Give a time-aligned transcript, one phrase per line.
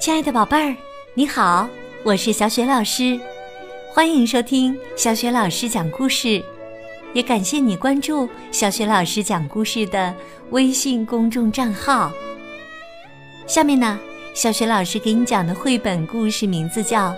[0.00, 0.74] 亲爱的宝贝儿，
[1.12, 1.68] 你好，
[2.04, 3.20] 我是小雪老师，
[3.92, 6.42] 欢迎收听小雪老师讲故事，
[7.12, 10.14] 也感谢你关注小雪老师讲故事的
[10.52, 12.10] 微信公众账号。
[13.46, 14.00] 下面呢，
[14.32, 17.10] 小雪老师给你讲的绘本故事名字叫《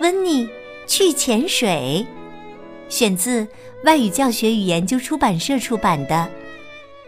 [0.00, 0.48] 温妮
[0.86, 2.06] 去潜水》，
[2.88, 3.44] 选自
[3.82, 6.14] 外语教学与研究出版社出版的《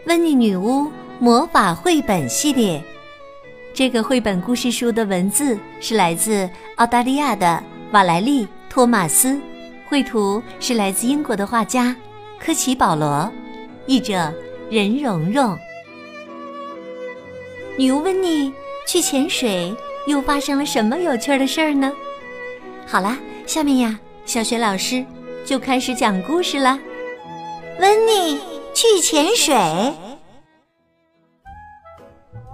[0.07, 2.79] 温妮女巫魔法绘本系列》。
[3.73, 9.41] 这个绘本故事书的文字是来自澳大利亚的瓦莱丽·托马斯，
[9.87, 11.95] 绘图是来自英国的画家
[12.39, 13.31] 科奇·保罗，
[13.87, 14.31] 译者
[14.69, 15.57] 任蓉蓉。
[17.75, 18.53] 女巫温妮
[18.87, 21.91] 去潜水，又发生了什么有趣的事儿呢？
[22.85, 23.17] 好啦，
[23.47, 25.03] 下面呀，小雪老师
[25.43, 26.77] 就开始讲故事啦。
[27.79, 28.39] 温妮
[28.75, 29.55] 去潜水，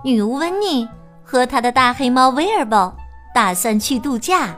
[0.05, 0.87] 女巫温妮。
[1.31, 2.91] 和他的大黑猫威尔伯
[3.35, 4.57] 打算去度假。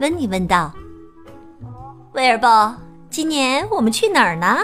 [0.00, 0.72] 温妮问道
[2.14, 2.74] ：“威尔伯，
[3.10, 4.58] 今年我们去哪儿呢？”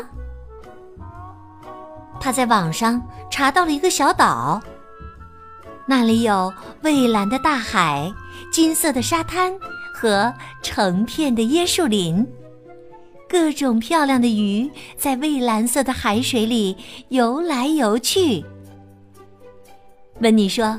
[2.18, 4.60] 他在网上查到了一个小岛，
[5.86, 8.12] 那里有蔚蓝的大海、
[8.52, 9.56] 金色的沙滩
[9.94, 12.26] 和成片的椰树林，
[13.28, 16.76] 各种漂亮的鱼在蔚蓝色的海水里
[17.10, 18.44] 游来游去。
[20.20, 20.78] 温妮说：“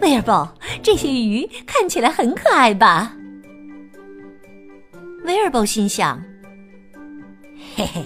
[0.00, 0.50] 威尔伯，
[0.82, 3.14] 这些鱼看起来很可爱吧？”
[5.24, 6.20] 威尔伯心想
[7.76, 8.02] ：“嘿嘿，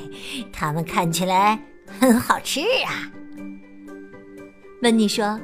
[0.52, 1.58] 它们看起来
[2.00, 3.08] 很好吃啊。”
[4.82, 5.38] 温妮说：“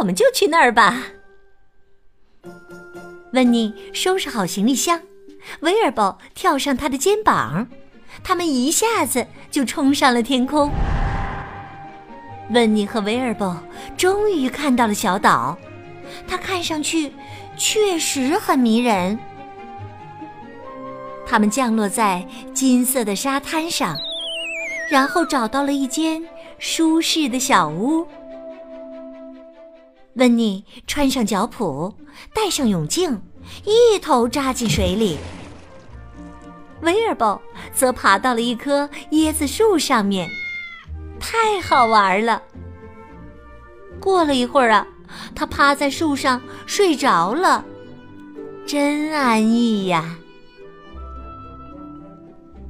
[0.00, 1.02] 我们就去那儿吧。”
[3.34, 4.98] 温妮收拾好行李箱，
[5.60, 7.68] 威尔伯跳上他的肩膀，
[8.24, 10.70] 他们一下子就冲上了天空。
[12.52, 13.58] 温妮和威尔伯
[13.96, 15.56] 终于看到了小岛，
[16.28, 17.12] 它看上去
[17.56, 19.18] 确实很迷人。
[21.26, 23.96] 他们降落在金色的沙滩上，
[24.90, 26.22] 然后找到了一间
[26.58, 28.06] 舒适的小屋。
[30.14, 31.94] 温妮穿上脚蹼，
[32.34, 33.22] 戴上泳镜，
[33.64, 35.16] 一头扎进水里。
[36.82, 37.40] 威尔伯
[37.72, 40.28] 则爬到了一棵椰子树上面。
[41.22, 42.42] 太好玩了！
[44.00, 44.84] 过了一会儿啊，
[45.34, 47.64] 他趴在树上睡着了，
[48.66, 50.18] 真安逸呀。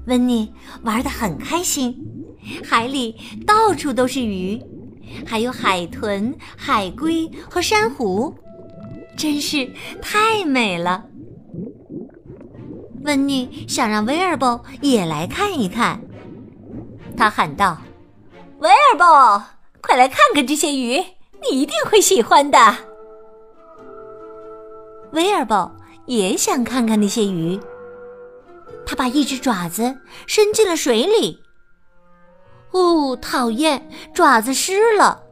[0.06, 0.52] 温妮
[0.82, 1.96] 玩得很开心，
[2.62, 4.60] 海里到处都是鱼，
[5.26, 8.34] 还有海豚、海龟和珊瑚，
[9.16, 9.68] 真是
[10.02, 11.04] 太美了。
[13.04, 16.00] 温妮想让威尔伯也来看一看，
[17.16, 17.78] 他喊道。
[18.62, 19.44] 威尔伯，
[19.80, 21.04] 快来看看这些鱼，
[21.42, 22.56] 你一定会喜欢的。
[25.10, 25.68] 威尔伯
[26.06, 27.58] 也想看看那些鱼，
[28.86, 31.42] 他把一只爪子伸进了水里。
[32.70, 35.24] 哦，讨厌，爪子湿了！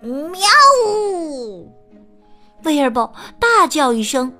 [0.00, 0.40] 喵
[0.86, 1.70] 呜！
[2.64, 4.32] 威尔伯大叫一声，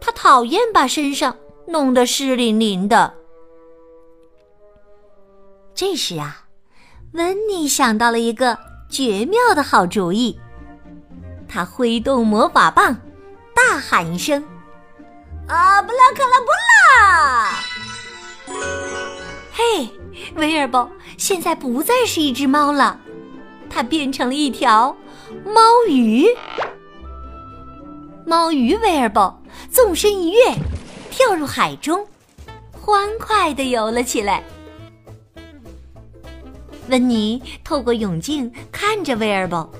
[0.00, 3.12] 他讨厌把身上弄得湿淋淋的。
[5.74, 6.39] 这时啊。
[7.12, 8.56] 温妮想到了一个
[8.88, 10.38] 绝妙的好主意，
[11.48, 12.96] 他挥动魔法棒，
[13.54, 14.44] 大喊一声
[15.48, 17.50] ：“啊，布拉克拉布拉！”
[19.52, 19.90] 嘿，
[20.36, 20.88] 威尔伯
[21.18, 23.00] 现在不再是一只猫了，
[23.68, 24.96] 它变成了一条
[25.44, 26.26] 猫鱼。
[28.24, 29.36] 猫鱼威尔伯
[29.68, 30.54] 纵身一跃，
[31.10, 32.06] 跳入海中，
[32.70, 34.44] 欢快地游了起来。
[36.90, 39.70] 温妮透过泳镜看着威尔伯，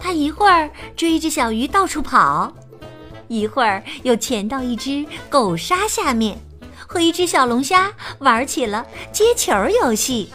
[0.00, 2.52] 他一会儿追着小鱼到处跑，
[3.28, 6.38] 一会儿又潜到一只狗鲨下面，
[6.88, 9.52] 和一只小龙虾玩起了接球
[9.82, 10.30] 游戏。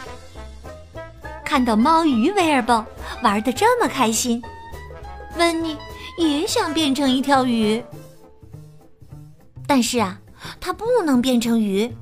[1.44, 2.86] 看到猫鱼威尔伯
[3.22, 4.40] 玩的这么开心，
[5.36, 5.76] 温妮
[6.18, 7.82] 也想变成一条鱼，
[9.66, 10.20] 但是啊，
[10.60, 11.92] 它不能变成鱼，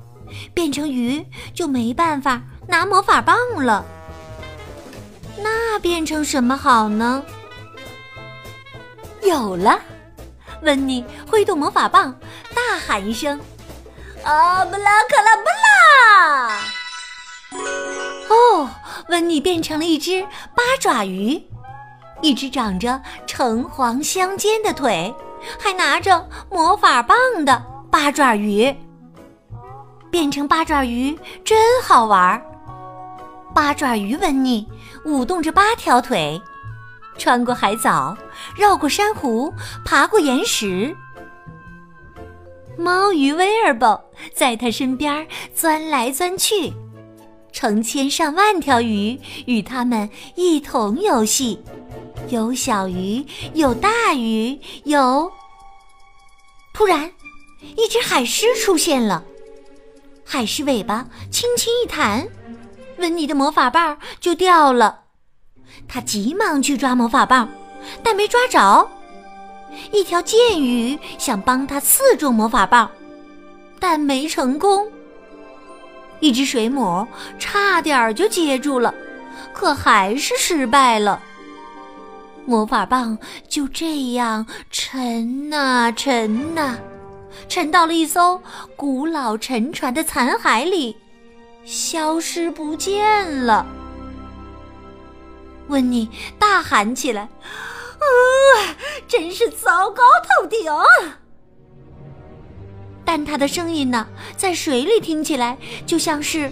[0.53, 2.43] 变成鱼就没办法。
[2.67, 3.83] 拿魔法棒了，
[5.37, 7.23] 那变成什么好呢？
[9.23, 9.79] 有了，
[10.61, 12.13] 温妮挥动魔法棒，
[12.53, 13.39] 大喊一声
[14.23, 16.59] ：“啊，布拉克拉布拉！”
[18.29, 18.69] 哦，
[19.09, 20.21] 温妮变成了一只
[20.55, 21.41] 八爪鱼，
[22.21, 25.13] 一只长着橙黄相间的腿，
[25.57, 28.75] 还拿着魔法棒的八爪鱼。
[30.09, 32.41] 变成八爪鱼真好玩儿。
[33.57, 34.67] 八爪鱼温妮
[35.03, 36.39] 舞动着八条腿，
[37.17, 38.15] 穿过海藻，
[38.55, 39.51] 绕过珊瑚，
[39.83, 40.95] 爬过岩石。
[42.77, 43.99] 猫鱼威尔伯
[44.31, 46.71] 在他身边钻来钻去，
[47.51, 51.59] 成千上万条鱼与他们一同游戏，
[52.29, 53.25] 有小鱼，
[53.55, 55.31] 有大鱼，有……
[56.75, 57.11] 突然，
[57.75, 59.23] 一只海狮出现了，
[60.23, 62.27] 海狮尾巴轻轻一弹，
[62.97, 65.01] 温妮的魔法棒就掉了。
[65.87, 67.49] 他急忙去抓魔法棒，
[68.03, 68.89] 但没抓着。
[69.91, 72.89] 一条剑鱼想帮他刺中魔法棒，
[73.79, 74.87] 但没成功。
[76.19, 77.05] 一只水母
[77.37, 78.93] 差点就接住了，
[79.53, 81.21] 可还是失败了。
[82.45, 83.17] 魔法棒
[83.47, 86.77] 就这样沉呐沉呐，
[87.49, 88.41] 沉到了一艘
[88.75, 90.95] 古老沉船的残骸里，
[91.67, 93.65] 消失不见了。
[95.67, 96.09] 温妮
[96.39, 97.23] 大喊起来。
[97.23, 98.07] 啊！
[99.05, 100.71] 真是糟糕透顶！
[103.03, 106.49] 但他的声音呢，在水里听起来就像是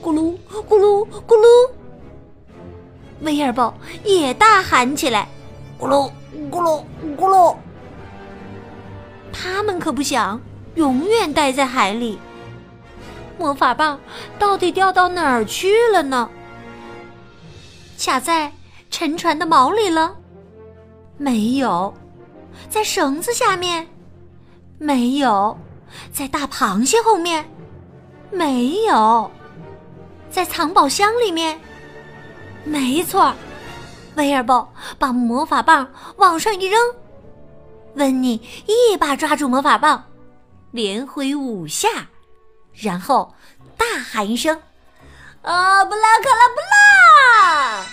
[0.00, 0.36] 咕噜
[0.68, 1.70] 咕噜咕噜。
[3.22, 3.74] 威尔伯
[4.04, 5.28] 也大喊起来
[5.80, 6.08] ：“咕噜
[6.48, 6.84] 咕噜
[7.16, 7.56] 咕噜！”
[9.32, 10.40] 他们可不想
[10.76, 12.20] 永远待在海里。
[13.38, 13.98] 魔法棒
[14.38, 16.28] 到底掉到哪儿去了呢？
[17.98, 18.52] 卡在
[18.90, 20.14] 沉船的锚里了？
[21.16, 21.92] 没有，
[22.68, 23.86] 在绳子下面；
[24.78, 25.56] 没有，
[26.12, 27.42] 在大螃蟹后面；
[28.30, 29.30] 没有，
[30.30, 31.58] 在藏宝箱里面。
[32.64, 33.32] 没错，
[34.16, 34.66] 威尔伯
[34.98, 36.78] 把魔法棒往上一扔，
[37.94, 40.02] 温妮一把抓住魔法棒，
[40.70, 41.88] 连挥五下，
[42.74, 43.34] 然后
[43.76, 44.60] 大喊一声
[45.42, 47.86] ：“啊，布拉卡拉布拉！”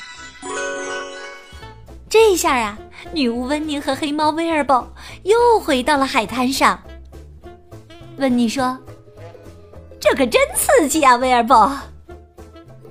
[2.09, 2.77] 这下呀。
[3.13, 4.87] 女巫温妮和黑猫威尔伯
[5.23, 6.79] 又回到了海滩上。
[8.17, 8.77] 温妮说
[9.99, 11.75] ：“这可真刺激啊，威尔伯！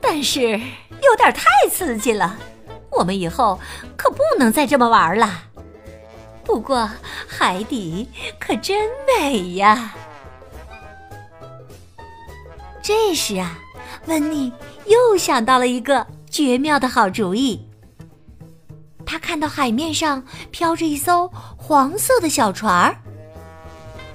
[0.01, 2.37] 但是有点太刺激了，
[2.91, 3.59] 我们以后
[3.97, 5.45] 可不能再这么玩了。
[6.43, 6.91] 不过
[7.29, 8.09] 海底
[8.41, 9.95] 可真美呀！”
[12.83, 13.59] 这时啊，
[14.07, 14.53] 温妮
[14.87, 17.67] 又想到了一个绝妙的好主意。
[19.05, 22.97] 他看到海面上飘着一艘黄色的小船儿，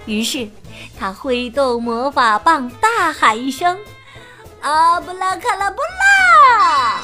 [0.05, 0.47] 于是
[0.97, 3.77] 他挥动魔法棒，大喊一声
[4.61, 7.01] ：“阿布拉卡拉布拉！”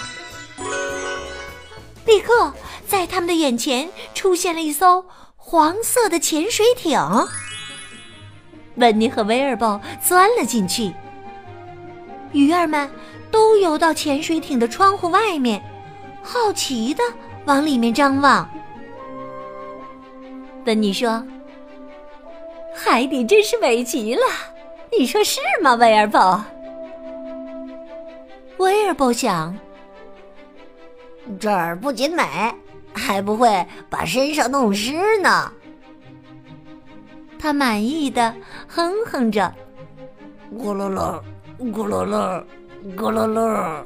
[2.05, 2.53] 立刻
[2.87, 5.05] 在他们的眼前出现了一艘
[5.35, 6.99] 黄色的潜水艇。
[8.75, 10.93] 温妮和威尔伯钻了进去，
[12.31, 12.89] 鱼儿们
[13.29, 15.61] 都游到潜水艇的窗户外面，
[16.21, 17.03] 好奇的。
[17.45, 18.47] 往里面张望，
[20.65, 21.25] 温妮说
[22.77, 24.21] ：“海底真是美极了，
[24.95, 26.45] 你说是吗，威尔伯？”
[28.57, 29.57] 威尔伯想
[31.39, 32.23] ：“这儿不仅美，
[32.93, 34.93] 还不会把身上弄湿
[35.23, 35.51] 呢。”
[37.39, 38.35] 他满意的
[38.67, 39.51] 哼哼着
[40.55, 41.19] ：“咕噜噜，
[41.69, 42.43] 咕噜噜，
[42.97, 43.83] 咕噜噜。”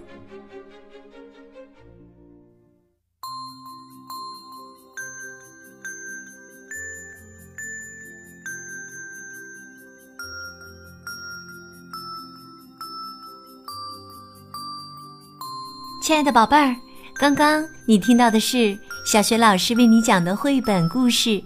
[16.01, 16.75] 亲爱的宝贝儿，
[17.15, 21.29] 刚刚你听到的是小学老师为你讲的绘本故事《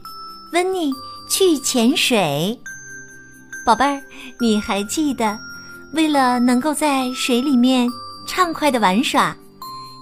[0.52, 0.92] 温妮
[1.30, 2.60] 去潜水》。
[3.66, 4.04] 宝贝儿，
[4.38, 5.40] 你还记得，
[5.94, 7.90] 为了能够在水里面
[8.28, 9.36] 畅快的玩耍，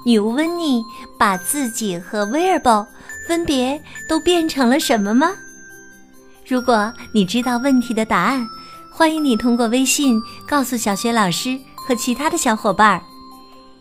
[0.05, 0.83] 女巫温妮
[1.17, 2.85] 把自己和威尔伯
[3.27, 5.31] 分别都变成了什么吗？
[6.45, 8.45] 如果你知道问题的答案，
[8.91, 13.01] 欢迎你通过微信告诉小雪老师和其他的小伙伴儿。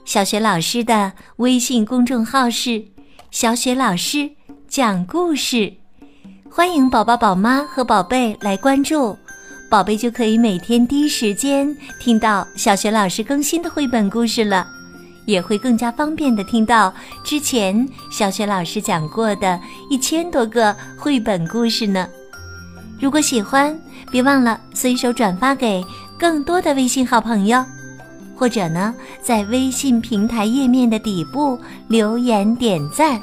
[0.05, 2.85] 小雪老师的微信公众号是
[3.33, 4.31] “小雪老师
[4.69, 5.73] 讲故事”，
[6.49, 9.17] 欢迎宝宝、宝妈和宝贝来关注，
[9.69, 14.65] 宝贝就可以每天第一时间听到小雪老师更新的绘本故事了，
[15.25, 16.95] 也会更加方便的听到
[17.25, 22.09] 之前小雪老师讲过的一千多个绘本故事呢。
[23.01, 23.77] 如果喜欢，
[24.11, 25.85] 别忘了随手转发给
[26.17, 27.65] 更多的微信好朋友。
[28.37, 31.59] 或者呢，在微信平台页面的底部
[31.89, 33.21] 留言点赞。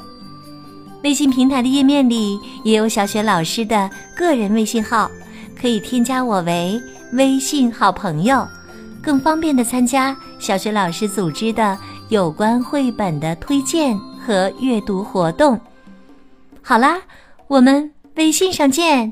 [1.04, 5.08] 微信平台的页面里也有小雪老师的个人微信号，
[5.64, 6.78] 可以添加我为
[7.12, 8.46] 微信好朋友，
[9.02, 11.78] 更方便的参加小学老师组织的
[12.10, 15.58] 有关绘本的推荐和阅读活动。
[16.60, 17.00] 好啦，
[17.46, 19.10] 我们微信上见。